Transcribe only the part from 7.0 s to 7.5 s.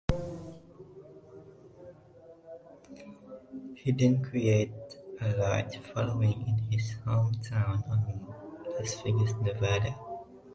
home